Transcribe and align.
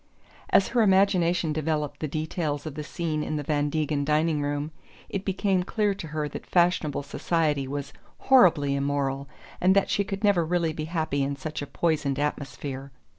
As 0.49 0.69
her 0.69 0.81
imagination 0.81 1.53
developed 1.53 1.99
the 1.99 2.07
details 2.07 2.65
of 2.65 2.73
the 2.73 2.83
scene 2.83 3.21
in 3.21 3.35
the 3.35 3.43
Van 3.43 3.69
Degen 3.69 4.03
dining 4.03 4.41
room 4.41 4.71
it 5.09 5.23
became 5.23 5.61
clear 5.61 5.93
to 5.93 6.07
her 6.07 6.27
that 6.27 6.47
fashionable 6.47 7.03
society 7.03 7.67
was 7.67 7.93
horribly 8.17 8.73
immoral 8.75 9.27
and 9.61 9.75
that 9.75 9.91
she 9.91 10.03
could 10.03 10.23
never 10.23 10.43
really 10.43 10.73
be 10.73 10.85
happy 10.85 11.21
in 11.21 11.35
such 11.35 11.61
a 11.61 11.67
poisoned 11.67 12.17
atmosphere. 12.17 12.91